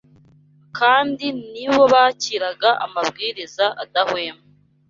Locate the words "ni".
1.51-1.65